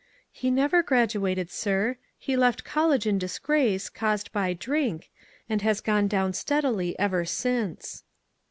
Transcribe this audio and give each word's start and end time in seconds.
"He 0.31 0.49
never 0.49 0.81
graduated, 0.81 1.51
sir. 1.51 1.97
He 2.17 2.35
left 2.35 2.63
col 2.63 2.87
lege 2.87 3.05
in 3.05 3.19
disgrace, 3.19 3.87
caused 3.87 4.31
by 4.31 4.53
drink, 4.53 5.11
and 5.47 5.61
hae 5.61 5.75
gone 5.83 6.07
down 6.07 6.33
steadily 6.33 6.97
ever 6.97 7.23
since." 7.23 8.01